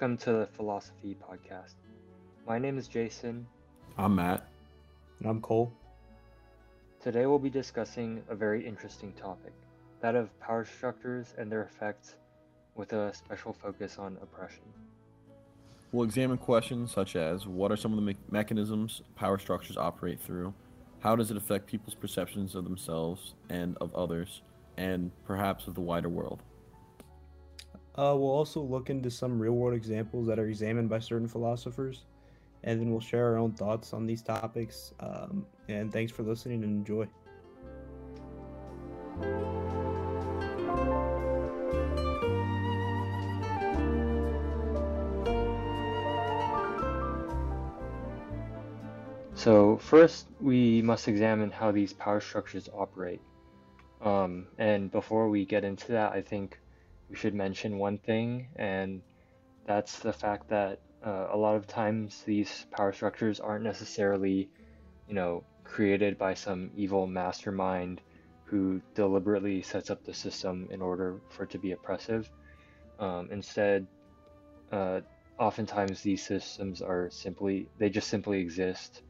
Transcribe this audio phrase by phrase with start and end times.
[0.00, 1.74] welcome to the Philosophy Podcast.
[2.48, 3.46] My name is Jason.
[3.98, 4.46] I'm Matt.
[5.18, 5.70] And I'm Cole.
[7.02, 9.52] Today we'll be discussing a very interesting topic
[10.00, 12.14] that of power structures and their effects,
[12.76, 14.62] with a special focus on oppression.
[15.92, 20.18] We'll examine questions such as what are some of the me- mechanisms power structures operate
[20.18, 20.54] through,
[21.00, 24.40] how does it affect people's perceptions of themselves and of others,
[24.78, 26.42] and perhaps of the wider world.
[27.96, 32.04] Uh, we'll also look into some real world examples that are examined by certain philosophers,
[32.62, 34.94] and then we'll share our own thoughts on these topics.
[35.00, 37.08] Um, and thanks for listening and enjoy.
[49.40, 53.22] So, first, we must examine how these power structures operate.
[54.02, 56.59] Um, and before we get into that, I think
[57.10, 59.02] we should mention one thing, and
[59.66, 64.48] that's the fact that uh, a lot of times these power structures aren't necessarily,
[65.08, 68.00] you know, created by some evil mastermind
[68.44, 72.30] who deliberately sets up the system in order for it to be oppressive.
[72.98, 73.86] Um, instead,
[74.70, 75.00] uh,
[75.38, 79.02] oftentimes these systems are simply, they just simply exist.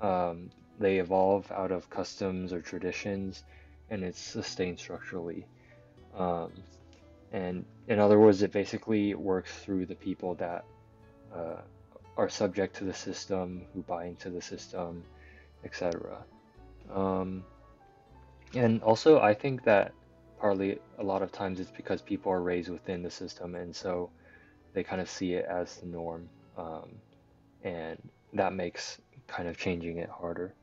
[0.00, 3.44] Um, they evolve out of customs or traditions,
[3.88, 5.46] and it's sustained structurally.
[6.14, 6.52] Um,
[7.36, 10.64] and in other words, it basically works through the people that
[11.34, 11.60] uh,
[12.16, 15.04] are subject to the system, who buy into the system,
[15.62, 16.24] etc.
[16.90, 17.44] Um,
[18.54, 19.92] and also, I think that
[20.40, 24.08] partly a lot of times it's because people are raised within the system, and so
[24.72, 26.88] they kind of see it as the norm, um,
[27.64, 27.98] and
[28.32, 30.54] that makes kind of changing it harder.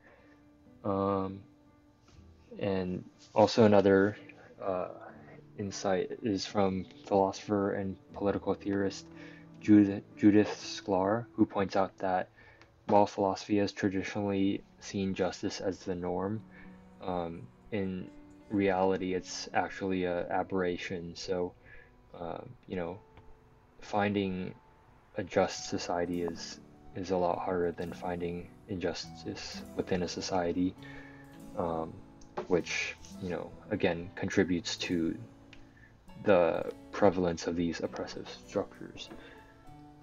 [0.84, 1.40] Um,
[2.58, 3.04] and
[3.36, 4.18] also another
[4.60, 4.88] uh,
[5.58, 9.06] insight is from philosopher and political theorist
[9.64, 12.30] Judith, Judith Shklar, who points out that
[12.88, 16.42] while philosophy has traditionally seen justice as the norm,
[17.02, 18.10] um, in
[18.50, 21.16] reality it's actually an aberration.
[21.16, 21.54] So,
[22.14, 23.00] uh, you know,
[23.82, 24.54] finding
[25.16, 26.60] a just society is
[26.96, 30.76] is a lot harder than finding injustice within a society,
[31.58, 31.94] um,
[32.48, 35.18] which you know again contributes to
[36.24, 39.10] the prevalence of these oppressive structures.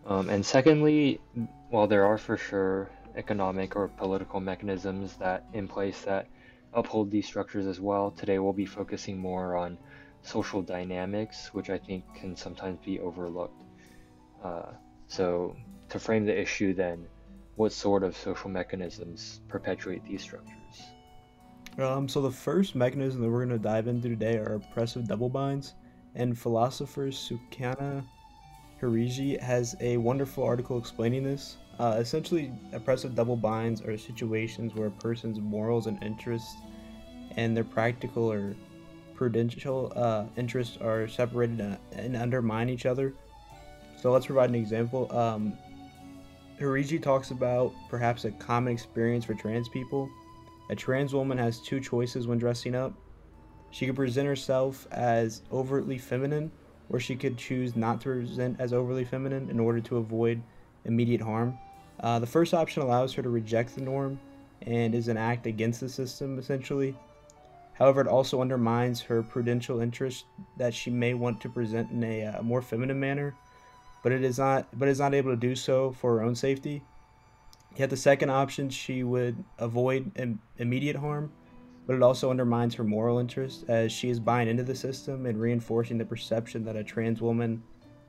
[0.06, 1.20] Um, and secondly,
[1.68, 6.26] while there are for sure economic or political mechanisms that in place that
[6.72, 9.78] uphold these structures as well, today we'll be focusing more on
[10.22, 13.62] social dynamics, which I think can sometimes be overlooked.
[14.42, 14.72] Uh,
[15.06, 15.56] so,
[15.88, 17.06] to frame the issue, then,
[17.56, 20.56] what sort of social mechanisms perpetuate these structures?
[21.78, 25.28] Um, so the first mechanism that we're going to dive into today are oppressive double
[25.28, 25.74] binds
[26.14, 28.04] and philosopher Sukaina
[28.80, 31.56] Hirji has a wonderful article explaining this.
[31.78, 36.56] Uh, essentially, oppressive double binds are situations where a person's morals and interests
[37.36, 38.54] and their practical or
[39.14, 43.14] prudential uh, interests are separated and undermine each other.
[44.00, 45.14] So let's provide an example.
[45.16, 45.58] Um,
[46.58, 50.08] Hirji talks about perhaps a common experience for trans people.
[50.70, 52.94] A trans woman has two choices when dressing up
[53.70, 56.50] she could present herself as overtly feminine,
[56.88, 60.42] or she could choose not to present as overly feminine in order to avoid
[60.84, 61.56] immediate harm.
[62.00, 64.18] Uh, the first option allows her to reject the norm
[64.62, 66.96] and is an act against the system, essentially.
[67.74, 70.24] However, it also undermines her prudential interest
[70.58, 73.34] that she may want to present in a uh, more feminine manner,
[74.02, 76.82] but it is not, but is not able to do so for her own safety.
[77.76, 81.32] Yet the second option, she would avoid Im- immediate harm
[81.86, 85.40] but it also undermines her moral interest as she is buying into the system and
[85.40, 87.62] reinforcing the perception that a trans woman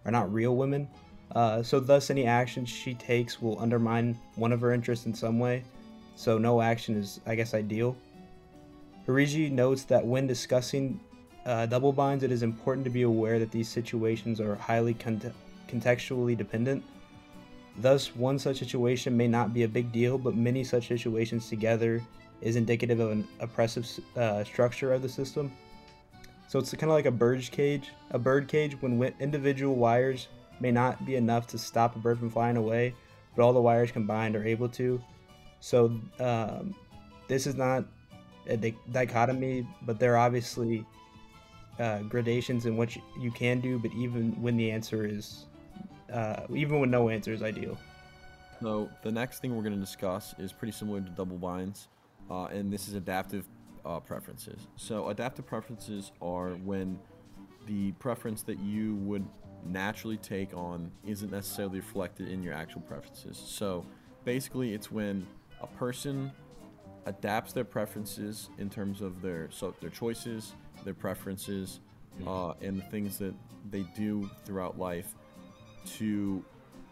[0.06, 0.88] are not real women.
[1.36, 5.40] Uh, so, thus, any action she takes will undermine one of her interests in some
[5.40, 5.64] way.
[6.16, 7.96] So, no action is, I guess, ideal.
[9.08, 11.00] Hirji notes that when discussing
[11.46, 15.34] uh, double binds, it is important to be aware that these situations are highly cont-
[15.68, 16.84] contextually dependent.
[17.78, 22.02] Thus, one such situation may not be a big deal, but many such situations together
[22.42, 25.52] is indicative of an oppressive uh, structure of the system.
[26.48, 27.92] So it's kind of like a bird cage.
[28.10, 30.28] A bird cage when individual wires
[30.60, 32.94] may not be enough to stop a bird from flying away,
[33.36, 35.02] but all the wires combined are able to.
[35.60, 36.76] So um,
[37.28, 37.86] this is not
[38.48, 38.58] a
[38.92, 40.86] dichotomy, but there are obviously
[41.80, 43.80] uh, gradations in what you can do.
[43.80, 45.46] But even when the answer is,
[46.12, 47.78] uh, even when no answer is ideal.
[48.62, 51.88] So the next thing we're going to discuss is pretty similar to double binds
[52.32, 53.46] uh, and this is adaptive
[53.86, 54.68] uh, preferences.
[54.78, 56.98] So adaptive preferences are when
[57.68, 59.26] the preference that you would
[59.66, 63.38] naturally take on isn't necessarily reflected in your actual preferences.
[63.38, 63.86] So
[64.24, 65.28] basically, it's when
[65.62, 66.32] a person
[67.06, 70.54] adapts their preferences in terms of their so their choices,
[70.86, 71.80] their preferences,
[72.26, 73.34] uh, and the things that
[73.70, 75.16] they do throughout life
[75.98, 76.44] to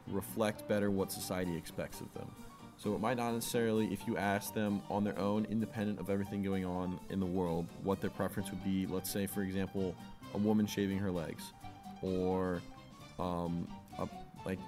[0.08, 2.30] reflect better what society expects of them.
[2.81, 6.42] So it might not necessarily, if you ask them on their own, independent of everything
[6.42, 8.88] going on in the world, what their preference would be.
[8.88, 9.94] Let's say, for example,
[10.34, 11.52] a woman shaving her legs,
[12.02, 12.62] or
[13.20, 13.68] um,
[13.98, 14.08] a,
[14.46, 14.60] like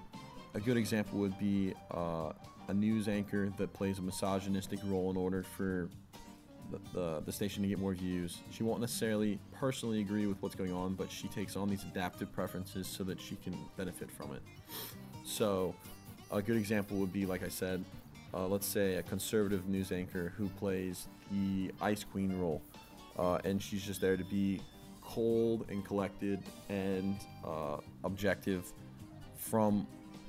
[0.56, 2.34] a good example would be uh,
[2.68, 5.88] a news anchor that plays a misogynistic role in order for
[6.70, 8.40] the, the, the station to get more views.
[8.52, 12.30] She won't necessarily personally agree with what's going on, but she takes on these adaptive
[12.34, 14.42] preferences so that she can benefit from it.
[15.24, 15.74] So,
[16.30, 17.84] a good example would be, like I said,
[18.34, 22.62] uh, let's say a conservative news anchor who plays the ice queen role,
[23.18, 24.62] uh, and she's just there to be
[25.02, 28.72] cold and collected and uh, objective
[29.36, 29.86] from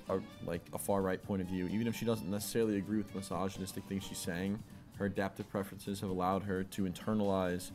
[0.09, 1.69] a, like a far right point of view.
[1.69, 4.59] Even if she doesn't necessarily agree with the misogynistic things she's saying,
[4.99, 7.71] her adaptive preferences have allowed her to internalize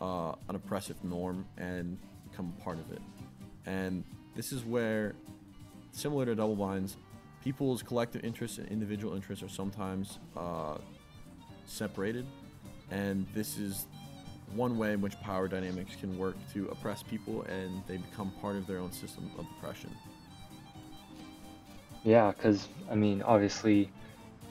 [0.00, 1.98] uh, an oppressive norm and
[2.28, 3.00] become part of it.
[3.66, 4.04] And
[4.34, 5.14] this is where,
[5.92, 6.96] similar to double binds,
[7.42, 10.76] people's collective interests and individual interests are sometimes uh,
[11.66, 12.26] separated,
[12.90, 13.86] and this is
[14.54, 18.56] one way in which power dynamics can work to oppress people and they become part
[18.56, 19.90] of their own system of oppression.
[22.02, 23.90] Yeah, because I mean, obviously,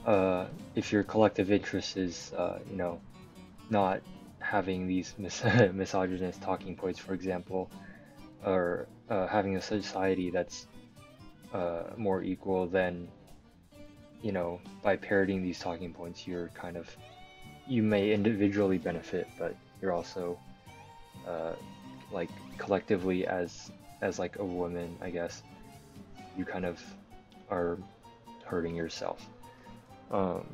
[0.05, 0.45] uh,
[0.75, 3.01] if your collective interest is, uh, you know,
[3.69, 4.01] not
[4.39, 5.43] having these mis-
[5.73, 7.69] misogynist talking points, for example,
[8.45, 10.67] or uh, having a society that's
[11.53, 13.07] uh, more equal, then,
[14.21, 16.95] you know, by parroting these talking points, you're kind of,
[17.67, 20.37] you may individually benefit, but you're also,
[21.27, 21.53] uh,
[22.11, 25.43] like collectively as as like a woman, I guess,
[26.37, 26.81] you kind of
[27.49, 27.77] are
[28.45, 29.27] hurting yourself.
[30.11, 30.45] Um,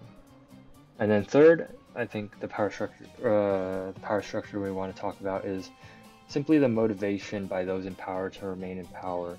[0.99, 4.99] and then third, I think the power structure, uh, the power structure we want to
[4.99, 5.69] talk about is
[6.27, 9.37] simply the motivation by those in power to remain in power.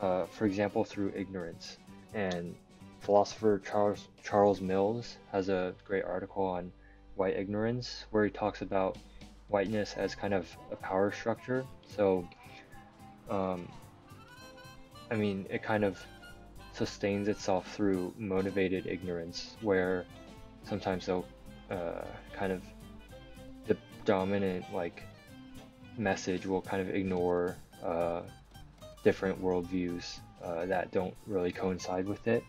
[0.00, 1.78] Uh, for example, through ignorance.
[2.14, 2.54] And
[3.00, 6.72] philosopher Charles Charles Mills has a great article on
[7.16, 8.96] white ignorance where he talks about
[9.48, 11.64] whiteness as kind of a power structure.
[11.96, 12.26] So,
[13.28, 13.68] um,
[15.10, 15.98] I mean, it kind of
[16.72, 20.04] sustains itself through motivated ignorance, where
[20.62, 21.26] sometimes they'll
[21.70, 22.62] uh, kind of
[23.66, 25.02] the dominant like
[25.96, 28.22] message will kind of ignore uh,
[29.04, 32.44] different worldviews uh, that don't really coincide with it.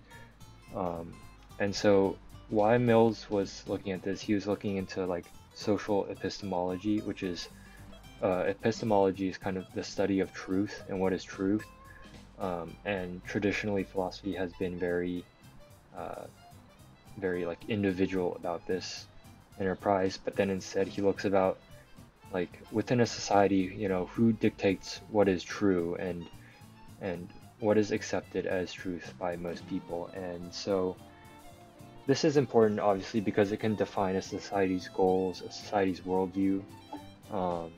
[0.75, 1.13] Um,
[1.59, 2.17] and so,
[2.49, 7.49] why Mills was looking at this, he was looking into like social epistemology, which is
[8.21, 11.65] uh, epistemology is kind of the study of truth and what is truth.
[12.39, 15.25] Um, and traditionally, philosophy has been very,
[15.97, 16.23] uh,
[17.17, 19.07] very like individual about this
[19.59, 20.17] enterprise.
[20.23, 21.59] But then instead, he looks about
[22.31, 26.25] like within a society, you know, who dictates what is true and
[27.01, 27.29] and
[27.59, 30.09] what is accepted as truth by most people.
[30.15, 30.95] And so,
[32.07, 36.63] this is important, obviously, because it can define a society's goals, a society's worldview.
[37.31, 37.71] Um,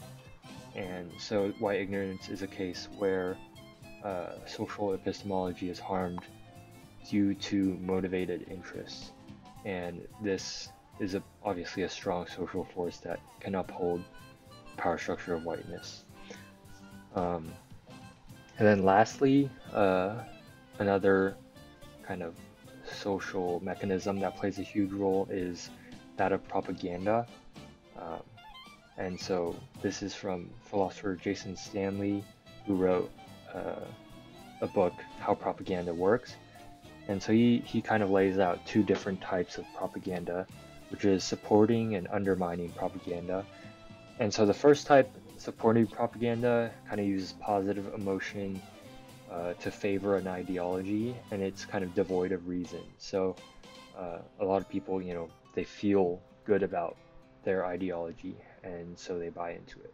[0.76, 3.38] and so, white ignorance is a case where
[4.04, 6.22] uh, social epistemology is harmed
[7.10, 9.12] due to motivated interests.
[9.66, 14.04] And this is a, obviously a strong social force that can uphold
[14.78, 16.04] power structure of whiteness.
[17.16, 17.52] Um,
[18.58, 20.16] and then lastly, uh,
[20.80, 21.36] another
[22.04, 22.36] kind of
[22.92, 25.70] social mechanism that plays a huge role is
[26.18, 27.26] that of propaganda.
[27.98, 28.22] Um,
[28.98, 32.24] and so this is from philosopher Jason Stanley,
[32.66, 33.12] who wrote
[33.54, 33.86] uh,
[34.62, 36.36] a book, How Propaganda Works.
[37.08, 40.46] And so he, he kind of lays out two different types of propaganda,
[40.90, 43.46] which is supporting and undermining propaganda.
[44.20, 45.10] And so the first type,
[45.42, 48.62] supporting propaganda, kind of uses positive emotion
[49.32, 52.84] uh, to favor an ideology, and it's kind of devoid of reason.
[53.00, 53.36] So
[53.98, 56.96] uh, a lot of people, you know, they feel good about
[57.44, 59.94] their ideology, and so they buy into it.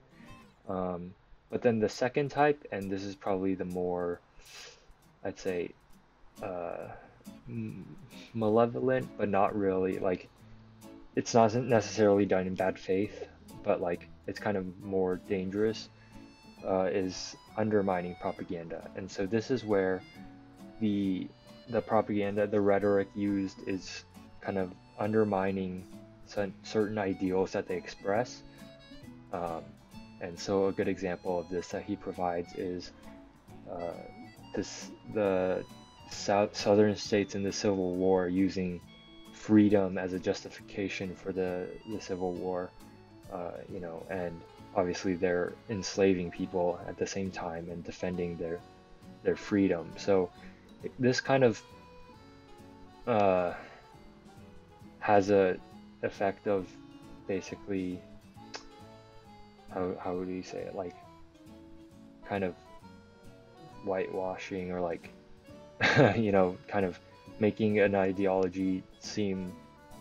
[0.67, 1.13] Um,
[1.49, 4.19] but then the second type, and this is probably the more,
[5.23, 5.71] I'd say,
[6.43, 6.89] uh,
[8.33, 9.99] malevolent, but not really.
[9.99, 10.27] Like,
[11.15, 13.27] it's not necessarily done in bad faith,
[13.63, 15.89] but like it's kind of more dangerous.
[16.65, 20.01] Uh, is undermining propaganda, and so this is where
[20.81, 21.27] the
[21.69, 24.05] the propaganda, the rhetoric used is
[24.41, 25.83] kind of undermining
[26.63, 28.41] certain ideals that they express.
[29.33, 29.63] Um,
[30.21, 32.91] and so a good example of this that he provides is
[33.71, 33.91] uh,
[34.55, 35.63] this the
[36.09, 38.81] south southern states in the Civil War using
[39.33, 42.71] freedom as a justification for the the Civil War,
[43.31, 44.39] uh, you know, and
[44.75, 48.59] obviously they're enslaving people at the same time and defending their
[49.23, 49.91] their freedom.
[49.97, 50.29] So
[50.99, 51.61] this kind of
[53.07, 53.53] uh,
[54.99, 55.57] has a
[56.03, 56.67] effect of
[57.27, 57.99] basically
[59.73, 60.95] how how would you say it like
[62.29, 62.53] kind of
[63.83, 65.09] whitewashing or like
[66.15, 66.99] you know kind of
[67.39, 69.51] making an ideology seem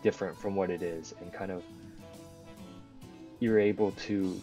[0.02, 1.62] different from what it is and kind of
[3.40, 4.40] you're able to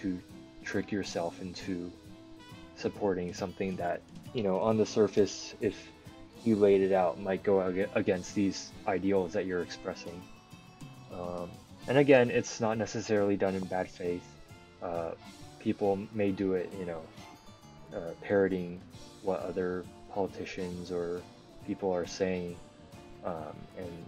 [0.00, 0.18] to
[0.64, 1.90] trick yourself into
[2.76, 4.00] supporting something that
[4.34, 5.88] you know on the surface if
[6.44, 7.60] you laid it out might go
[7.94, 10.22] against these ideals that you're expressing.
[11.12, 11.50] Um,
[11.88, 14.24] and again it's not necessarily done in bad faith.
[14.82, 15.10] Uh,
[15.58, 17.02] people may do it you know
[17.94, 18.80] uh, parroting
[19.22, 21.20] what other politicians or
[21.66, 22.56] people are saying.
[23.24, 24.04] Um, and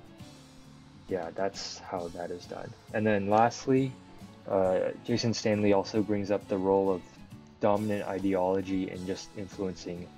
[1.08, 2.72] yeah that's how that is done.
[2.94, 3.92] And then lastly
[4.48, 7.02] uh, Jason Stanley also brings up the role of
[7.60, 10.08] dominant ideology in just influencing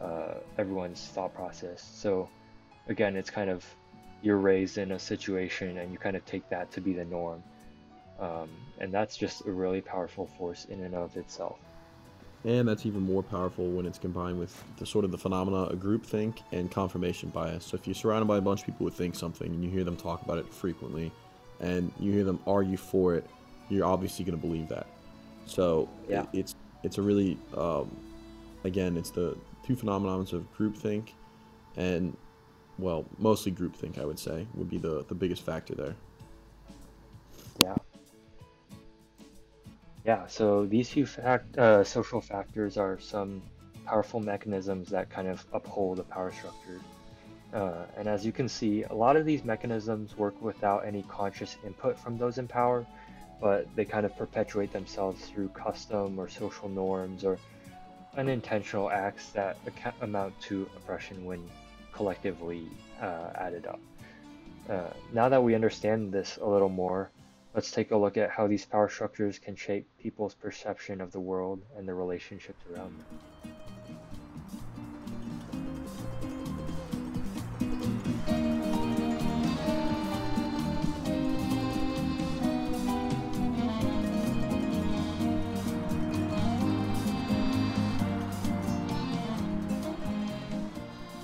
[0.00, 1.88] uh, everyone's thought process.
[1.94, 2.28] So,
[2.88, 3.64] again, it's kind of
[4.22, 7.42] you're raised in a situation and you kind of take that to be the norm.
[8.18, 11.58] Um, and that's just a really powerful force in and of itself.
[12.44, 15.78] And that's even more powerful when it's combined with the sort of the phenomena of
[15.78, 17.66] groupthink and confirmation bias.
[17.66, 19.84] So if you're surrounded by a bunch of people who think something and you hear
[19.84, 21.12] them talk about it frequently
[21.60, 23.26] and you hear them argue for it
[23.70, 24.86] you're obviously going to believe that.
[25.46, 26.26] So yeah.
[26.32, 27.90] it's it's a really um,
[28.64, 31.10] again it's the two phenomenons of groupthink
[31.76, 32.16] and
[32.78, 35.94] well mostly groupthink I would say would be the the biggest factor there.
[37.58, 37.76] Yeah.
[40.04, 40.26] Yeah.
[40.26, 43.42] So these two fact uh, social factors are some
[43.86, 46.80] powerful mechanisms that kind of uphold the power structure.
[47.52, 51.56] Uh, and as you can see, a lot of these mechanisms work without any conscious
[51.66, 52.86] input from those in power,
[53.40, 57.38] but they kind of perpetuate themselves through custom or social norms or
[58.16, 59.56] unintentional acts that
[60.02, 61.48] amount to oppression when
[61.92, 62.66] collectively
[63.00, 63.80] uh, added up.
[64.68, 64.82] Uh,
[65.12, 67.10] now that we understand this a little more,
[67.54, 71.20] let's take a look at how these power structures can shape people's perception of the
[71.20, 73.18] world and the relationships around them.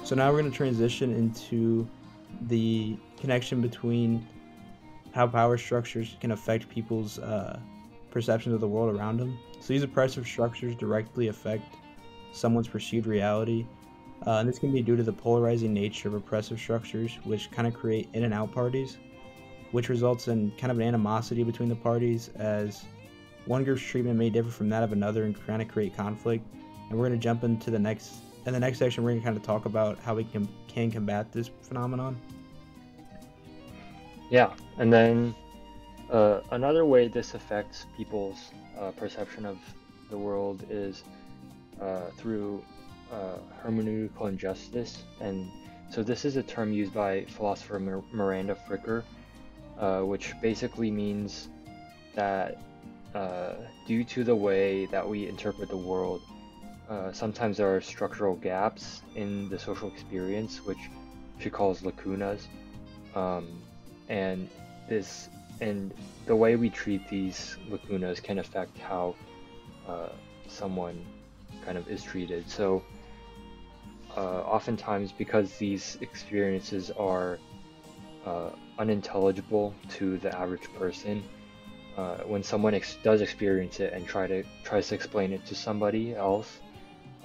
[0.06, 1.84] So now we're going to transition into
[2.42, 4.24] the connection between
[5.12, 7.58] how power structures can affect people's uh,
[8.12, 9.36] perceptions of the world around them.
[9.58, 11.74] So these oppressive structures directly affect
[12.30, 13.66] someone's perceived reality.
[14.24, 17.66] Uh, and this can be due to the polarizing nature of oppressive structures, which kind
[17.66, 18.98] of create in and out parties,
[19.72, 22.84] which results in kind of an animosity between the parties, as
[23.46, 26.46] one group's treatment may differ from that of another and kind of create conflict.
[26.90, 29.24] And we're going to jump into the next in the next section, we're going to
[29.24, 32.16] kind of talk about how we can can combat this phenomenon.
[34.30, 35.34] Yeah, and then
[36.10, 39.58] uh, another way this affects people's uh, perception of
[40.10, 41.02] the world is
[41.80, 42.64] uh, through
[43.12, 45.50] uh, hermeneutical injustice, and
[45.90, 49.04] so this is a term used by philosopher Mir- Miranda Fricker,
[49.78, 51.48] uh, which basically means
[52.14, 52.58] that
[53.14, 53.54] uh,
[53.86, 56.20] due to the way that we interpret the world,
[56.88, 60.78] uh, sometimes there are structural gaps in the social experience, which
[61.38, 62.46] she calls lacunas.
[63.14, 63.60] Um,
[64.08, 64.48] and
[64.88, 65.28] this
[65.60, 65.92] and
[66.26, 69.14] the way we treat these lacunas can affect how
[69.88, 70.08] uh,
[70.48, 71.04] someone
[71.64, 72.48] kind of is treated.
[72.48, 72.82] So,
[74.16, 77.38] uh, oftentimes, because these experiences are
[78.24, 81.22] uh, unintelligible to the average person,
[81.96, 85.54] uh, when someone ex- does experience it and try to tries to explain it to
[85.54, 86.60] somebody else,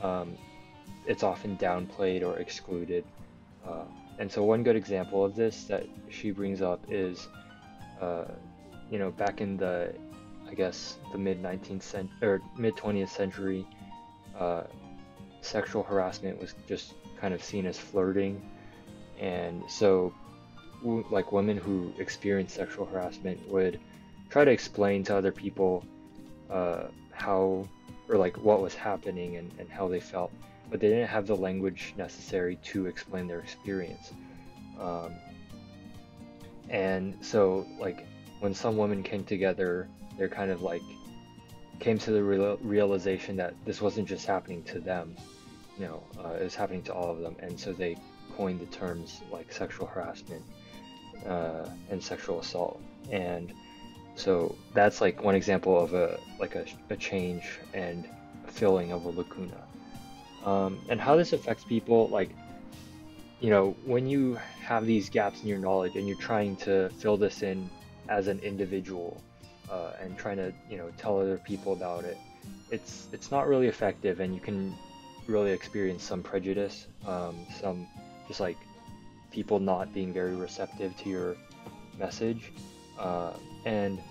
[0.01, 0.37] um,
[1.05, 3.03] it's often downplayed or excluded.
[3.65, 3.83] Uh,
[4.19, 7.27] and so one good example of this that she brings up is,
[7.99, 8.25] uh,
[8.89, 9.93] you know, back in the,
[10.49, 13.65] I guess the mid 19th century or mid 20th century,
[14.37, 14.63] uh,
[15.41, 18.41] sexual harassment was just kind of seen as flirting,
[19.19, 20.13] and so,
[20.83, 23.79] like women who experienced sexual harassment would
[24.29, 25.83] try to explain to other people
[26.49, 27.67] uh, how
[28.11, 30.31] or like what was happening and, and how they felt,
[30.69, 34.11] but they didn't have the language necessary to explain their experience.
[34.79, 35.13] Um,
[36.69, 38.05] and so, like,
[38.41, 39.87] when some women came together,
[40.17, 40.81] they're kind of like
[41.79, 45.15] came to the real, realization that this wasn't just happening to them.
[45.79, 47.95] you know uh, was happening to all of them, and so they
[48.35, 50.43] coined the terms like sexual harassment
[51.27, 53.53] uh, and sexual assault, and
[54.15, 58.07] so that's like one example of a like a, a change and
[58.47, 59.63] filling of a lacuna.
[60.43, 62.31] Um, and how this affects people, like
[63.39, 67.17] you know, when you have these gaps in your knowledge and you're trying to fill
[67.17, 67.69] this in
[68.07, 69.19] as an individual
[69.69, 72.19] uh, and trying to you know tell other people about it,
[72.69, 74.75] it's it's not really effective, and you can
[75.27, 77.87] really experience some prejudice, um, some
[78.27, 78.57] just like
[79.31, 81.37] people not being very receptive to your
[81.97, 82.51] message,
[82.99, 83.31] uh,
[83.65, 84.01] and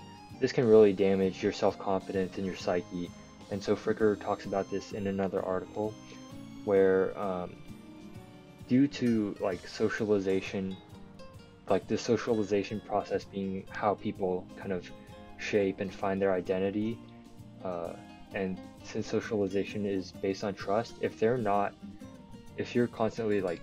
[0.41, 3.11] this can really damage your self-confidence and your psyche.
[3.51, 5.93] And so Fricker talks about this in another article,
[6.65, 7.57] where um,
[8.69, 10.77] due to like socialization,
[11.69, 14.89] like the socialization process being how people kind of
[15.39, 16.99] shape and find their identity,
[17.65, 17.93] uh,
[18.33, 21.75] and since socialization is based on trust, if they're not,
[22.57, 23.61] if you're constantly like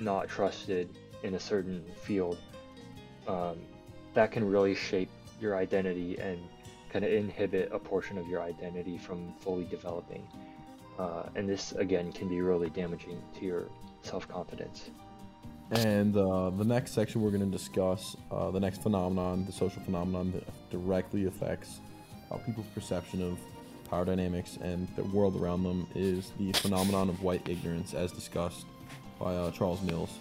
[0.00, 0.88] not trusted
[1.22, 2.38] in a certain field,
[3.26, 3.58] um,
[4.14, 6.38] that can really shape your identity and
[6.90, 10.26] kind of inhibit a portion of your identity from fully developing.
[10.98, 13.68] Uh, and this again can be really damaging to your
[14.02, 14.90] self-confidence.
[15.70, 19.82] And uh, the next section we're going to discuss, uh, the next phenomenon, the social
[19.82, 21.80] phenomenon that directly affects
[22.30, 23.38] uh, people's perception of
[23.90, 28.64] power dynamics and the world around them, is the phenomenon of white ignorance, as discussed
[29.18, 30.18] by uh, Charles Mills.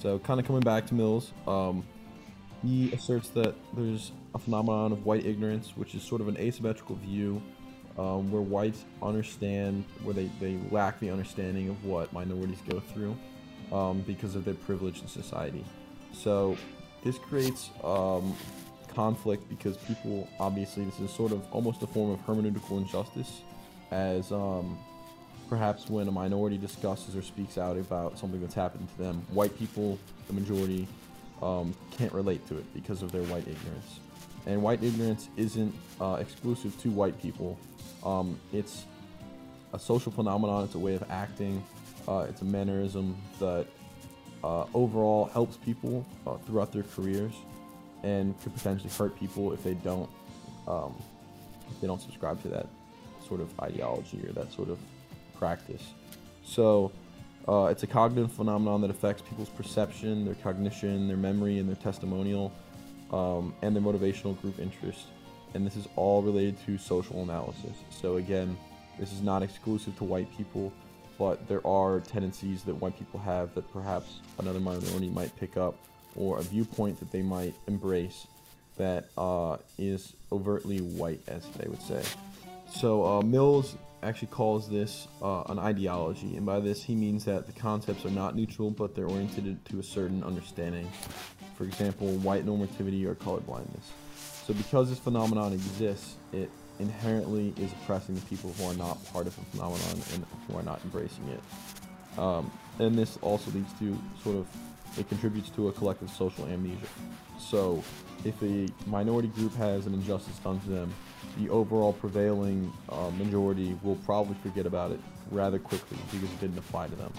[0.00, 1.84] So, kind of coming back to Mills, um,
[2.62, 6.96] he asserts that there's a phenomenon of white ignorance, which is sort of an asymmetrical
[6.96, 7.40] view
[7.98, 13.16] um, where whites understand, where they, they lack the understanding of what minorities go through
[13.72, 15.64] um, because of their privilege in society.
[16.12, 16.56] So
[17.04, 18.36] this creates um,
[18.88, 23.42] conflict because people, obviously, this is sort of almost a form of hermeneutical injustice,
[23.90, 24.78] as um,
[25.48, 29.56] perhaps when a minority discusses or speaks out about something that's happened to them, white
[29.58, 30.86] people, the majority,
[31.42, 34.00] um, can't relate to it because of their white ignorance.
[34.46, 37.58] And white ignorance isn't uh, exclusive to white people.
[38.04, 38.84] Um, it's
[39.72, 40.64] a social phenomenon.
[40.64, 41.62] It's a way of acting.
[42.08, 43.66] Uh, it's a mannerism that
[44.42, 47.34] uh, overall helps people uh, throughout their careers,
[48.02, 50.08] and could potentially hurt people if they don't
[50.66, 50.94] um,
[51.70, 52.66] if they don't subscribe to that
[53.26, 54.78] sort of ideology or that sort of
[55.38, 55.92] practice.
[56.44, 56.90] So
[57.50, 61.76] uh, it's a cognitive phenomenon that affects people's perception, their cognition, their memory, and their
[61.76, 62.52] testimonial,
[63.12, 65.06] um, and their motivational group interest.
[65.54, 67.76] And this is all related to social analysis.
[67.90, 68.56] So, again,
[69.00, 70.72] this is not exclusive to white people,
[71.18, 75.74] but there are tendencies that white people have that perhaps another minority might pick up,
[76.14, 78.28] or a viewpoint that they might embrace
[78.76, 82.02] that uh, is overtly white, as they would say.
[82.72, 87.46] So, uh, Mills actually calls this uh, an ideology, and by this he means that
[87.46, 90.90] the concepts are not neutral, but they're oriented to a certain understanding.
[91.56, 93.84] For example, white normativity or colorblindness.
[94.46, 99.26] So, because this phenomenon exists, it inherently is oppressing the people who are not part
[99.26, 102.18] of the phenomenon and who are not embracing it.
[102.18, 104.46] Um, and this also leads to sort of
[104.98, 106.86] it contributes to a collective social amnesia.
[107.38, 107.82] So,
[108.24, 110.94] if a minority group has an injustice done to them,
[111.38, 116.58] the overall prevailing uh, majority will probably forget about it rather quickly because it didn't
[116.58, 117.12] apply to them.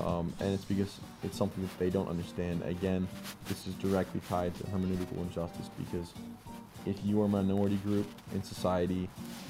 [0.00, 2.62] Um, and it's because it's something that they don't understand.
[2.62, 3.06] Again,
[3.46, 6.12] this is directly tied to hermeneutical injustice because
[6.86, 9.08] if you are a minority group in society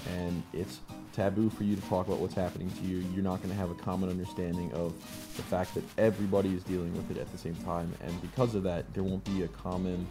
[0.08, 0.80] and it's
[1.12, 3.70] taboo for you to talk about what's happening to you, you're not going to have
[3.70, 4.92] a common understanding of
[5.36, 7.92] the fact that everybody is dealing with it at the same time.
[8.02, 10.06] And because of that, there won't be a common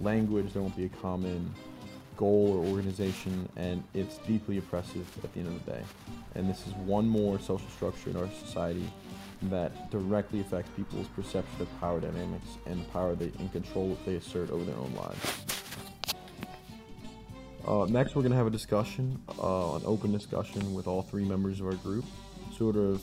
[0.00, 1.52] language, there won't be a common
[2.22, 5.82] goal or organization, and it's deeply oppressive at the end of the day.
[6.36, 8.88] And this is one more social structure in our society
[9.50, 14.14] that directly affects people's perception of power dynamics and the power they and control they
[14.14, 15.24] assert over their own lives.
[17.66, 21.24] Uh, next, we're going to have a discussion, uh, an open discussion with all three
[21.24, 22.04] members of our group,
[22.56, 23.02] sort of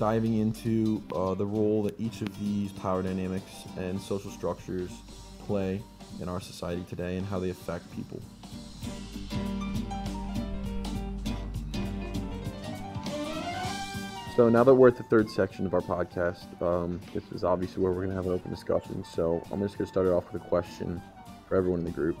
[0.00, 4.90] diving into uh, the role that each of these power dynamics and social structures
[5.46, 5.80] play
[6.20, 8.20] in our society today and how they affect people.
[14.34, 17.82] So now that we're at the third section of our podcast, um, this is obviously
[17.82, 19.04] where we're going to have an open discussion.
[19.04, 21.02] So I'm just going to start it off with a question
[21.46, 22.16] for everyone in the group.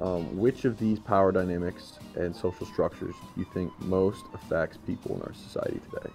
[0.00, 5.16] Um, which of these power dynamics and social structures do you think most affects people
[5.16, 6.14] in our society today?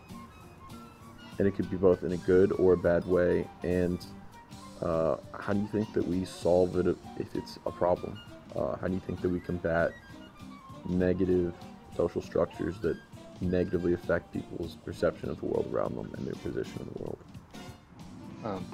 [1.40, 3.48] And it could be both in a good or a bad way.
[3.64, 4.06] And
[4.82, 8.20] uh, how do you think that we solve it if it's a problem?
[8.56, 9.94] Uh, how do you think that we combat
[10.88, 11.54] negative
[11.96, 12.96] social structures that
[13.42, 17.18] negatively affect people's perception of the world around them and their position in the world?
[18.44, 18.66] Um,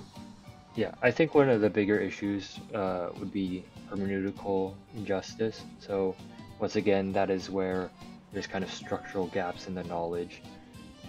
[0.76, 5.64] yeah, I think one of the bigger issues uh, would be hermeneutical injustice.
[5.80, 6.16] So,
[6.60, 7.90] once again, that is where
[8.32, 10.42] there's kind of structural gaps in the knowledge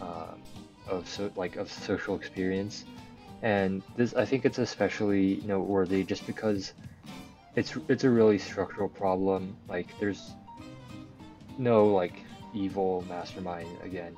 [0.01, 0.35] uh,
[0.87, 2.85] of so like of social experience,
[3.45, 6.73] and this I think it's especially noteworthy just because
[7.55, 9.57] it's it's a really structural problem.
[9.69, 10.33] Like, there's
[11.59, 12.15] no like
[12.55, 14.17] evil mastermind again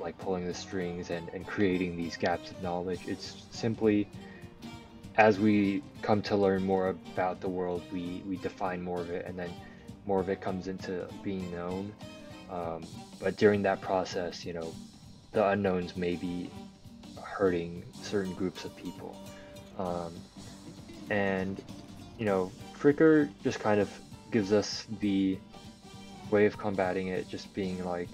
[0.00, 3.00] like pulling the strings and, and creating these gaps of knowledge.
[3.06, 4.08] It's simply
[5.16, 9.26] as we come to learn more about the world, we, we define more of it,
[9.26, 9.50] and then
[10.06, 11.92] more of it comes into being known.
[12.50, 12.82] Um,
[13.20, 14.74] but during that process, you know,
[15.32, 16.50] the unknowns may be
[17.32, 19.16] hurting certain groups of people.
[19.78, 20.14] Um,
[21.10, 21.60] and,
[22.18, 23.90] you know, Fricker just kind of
[24.30, 25.38] gives us the
[26.30, 28.08] way of combating it, just being like,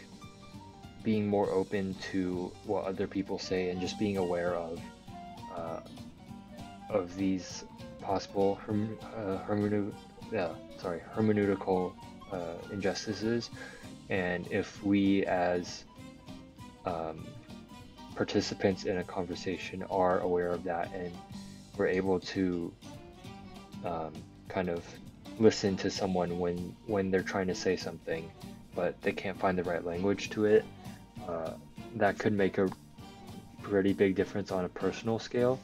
[1.03, 4.81] being more open to what other people say and just being aware of
[5.57, 5.81] uh,
[6.91, 7.65] of these
[8.01, 9.39] possible herm- uh,
[10.33, 11.93] yeah, sorry, hermeneutical
[12.33, 13.51] uh, injustices,
[14.11, 15.85] and if we as
[16.85, 17.27] um,
[18.19, 21.13] participants in a conversation are aware of that and
[21.77, 22.73] we're able to
[23.85, 24.13] um,
[24.49, 24.85] kind of
[25.39, 28.29] listen to someone when when they're trying to say something
[28.75, 30.65] but they can't find the right language to it
[31.29, 31.53] uh,
[31.95, 32.69] that could make a
[33.63, 35.61] pretty big difference on a personal scale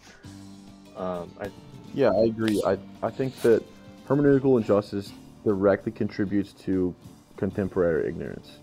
[0.97, 1.51] um, I,
[1.93, 2.62] yeah, I agree.
[2.67, 3.62] I, I think that
[4.07, 5.12] hermeneutical injustice
[5.45, 6.95] directly contributes to
[7.37, 8.59] contemporary ignorance.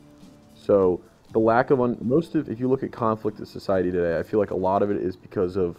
[0.55, 4.19] So the lack of un- most of if you look at conflict in society today,
[4.19, 5.77] I feel like a lot of it is because of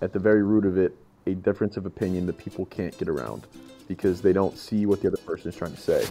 [0.00, 3.46] at the very root of it a difference of opinion that people can't get around
[3.88, 6.06] because they don't see what the other person is trying to say.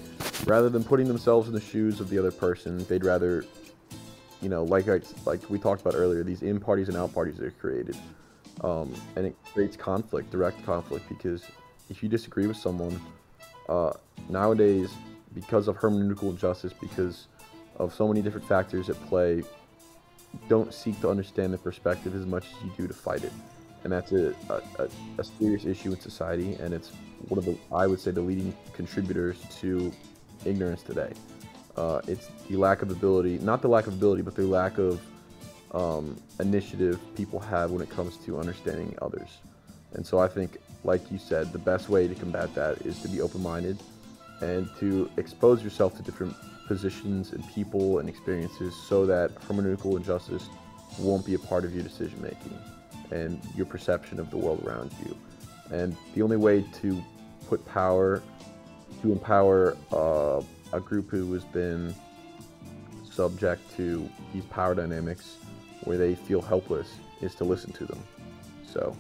[0.46, 3.46] Rather than putting themselves in the shoes of the other person, they'd rather
[4.42, 7.38] you know, like I, like we talked about earlier, these in parties and out parties
[7.38, 7.96] that are created
[8.62, 11.44] um, and it creates conflict, direct conflict, because
[11.90, 13.00] if you disagree with someone,
[13.70, 13.94] uh,
[14.30, 14.92] nowadays,
[15.34, 17.28] because of hermeneutical justice, because
[17.78, 19.44] of so many different factors at play,
[20.50, 23.32] don't seek to understand the perspective as much as you do to fight it.
[23.84, 24.34] And that's a,
[24.80, 26.92] a, a serious issue in society, and it's
[27.28, 29.92] one of the, I would say, the leading contributors to
[30.46, 31.12] ignorance today.
[31.76, 35.02] Uh, it's the lack of ability, not the lack of ability, but the lack of
[35.72, 39.40] um, initiative people have when it comes to understanding others.
[39.94, 43.08] And so I think, like you said, the best way to combat that is to
[43.08, 43.80] be open minded
[44.42, 46.36] and to expose yourself to different
[46.74, 50.50] positions and people and experiences so that hermeneutical injustice
[50.98, 52.58] won't be a part of your decision making
[53.12, 55.16] and your perception of the world around you.
[55.72, 57.04] And the only way to
[57.48, 58.24] put power,
[59.04, 60.42] to empower uh,
[60.76, 61.94] a group who has been
[63.08, 65.38] subject to these power dynamics
[65.84, 68.04] where they feel helpless is to listen to them.
[68.66, 68.98] So.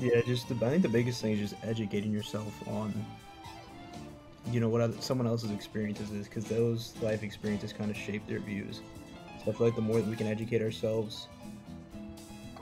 [0.00, 2.94] Yeah, just the, I think the biggest thing is just educating yourself on,
[4.52, 8.26] you know, what other, someone else's experiences is, because those life experiences kind of shape
[8.28, 8.80] their views.
[9.44, 11.28] So I feel like the more that we can educate ourselves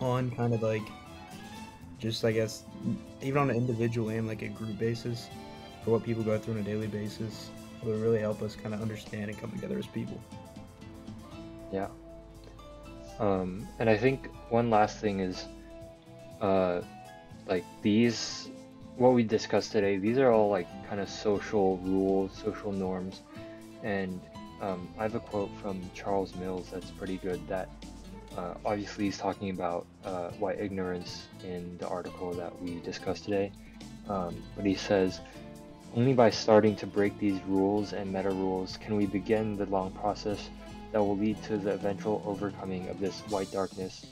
[0.01, 0.83] on kind of like,
[1.99, 2.65] just I guess,
[3.23, 5.29] even on an individual and like a group basis,
[5.85, 8.75] for what people go through on a daily basis, it will really help us kind
[8.75, 10.21] of understand and come together as people.
[11.73, 11.89] Yeah.
[13.19, 15.45] Um, and I think one last thing is,
[16.41, 16.81] uh,
[17.47, 18.49] like these,
[18.97, 23.23] what we discussed today, these are all like kind of social rules, social norms.
[23.83, 24.21] And
[24.61, 27.69] um, I have a quote from Charles Mills that's pretty good that
[28.37, 33.53] uh, obviously he's talking about uh, white ignorance in the article that we discussed today.
[34.09, 35.21] Um, but he says,
[35.97, 39.93] only by starting to break these rules and meta rules can we begin the long
[39.93, 40.49] process
[40.93, 44.07] that will lead to the eventual overcoming of this white darkness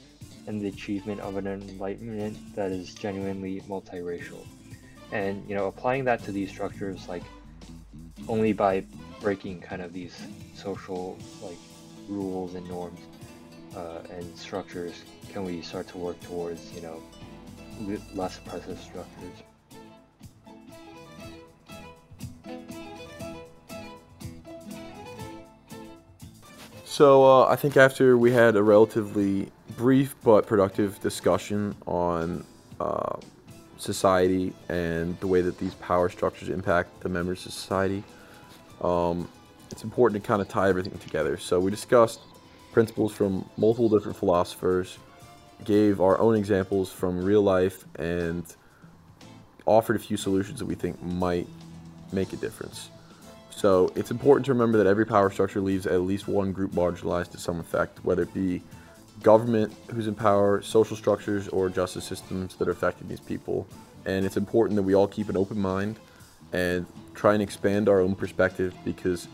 [0.47, 4.45] and the achievement of an enlightenment that is genuinely multiracial.
[5.13, 7.21] And you know, applying that to these structures, like
[8.27, 8.83] only by
[9.21, 10.19] breaking kind of these
[10.55, 11.57] social like
[12.09, 12.99] rules and norms
[13.75, 16.99] uh, and structures can we start to work towards you know
[18.15, 19.43] less oppressive structures.
[26.85, 32.45] So uh, I think after we had a relatively brief but productive discussion on
[32.79, 33.17] uh,
[33.83, 38.03] society and the way that these power structures impact the members of society,
[38.81, 39.27] um,
[39.69, 41.37] it's important to kind of tie everything together.
[41.37, 42.19] So we discussed
[42.71, 44.97] principles from multiple different philosophers,
[45.63, 48.43] gave our own examples from real life, and
[49.65, 51.47] offered a few solutions that we think might
[52.11, 52.89] make a difference.
[53.49, 57.31] So it's important to remember that every power structure leaves at least one group marginalized
[57.31, 58.61] to some effect, whether it be
[59.21, 63.67] government who's in power, social structures, or justice systems that are affecting these people.
[64.05, 65.97] And it's important that we all keep an open mind
[66.51, 69.27] and try and expand our own perspective because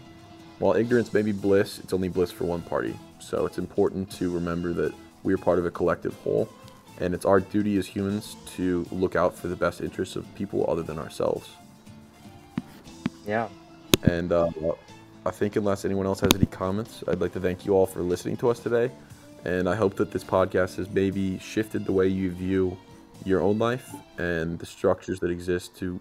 [0.59, 2.97] while ignorance may be bliss, it's only bliss for one party.
[3.19, 6.49] So it's important to remember that we are part of a collective whole,
[6.99, 10.65] and it's our duty as humans to look out for the best interests of people
[10.69, 11.49] other than ourselves.
[13.25, 13.47] Yeah.
[14.03, 14.49] And uh,
[15.25, 18.01] I think, unless anyone else has any comments, I'd like to thank you all for
[18.01, 18.91] listening to us today.
[19.45, 22.77] And I hope that this podcast has maybe shifted the way you view
[23.25, 25.99] your own life and the structures that exist to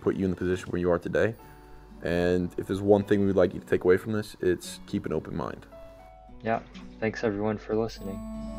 [0.00, 1.34] put you in the position where you are today.
[2.02, 4.80] And if there's one thing we would like you to take away from this, it's
[4.86, 5.66] keep an open mind.
[6.42, 6.60] Yeah.
[7.00, 8.57] Thanks everyone for listening.